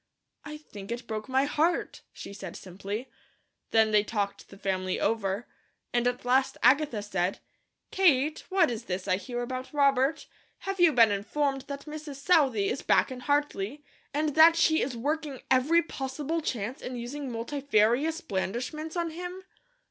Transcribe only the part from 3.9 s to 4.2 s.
they